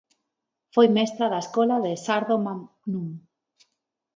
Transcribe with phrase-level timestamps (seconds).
[0.73, 2.53] Foi mestra da escola de Sárdoma
[2.91, 3.09] núm.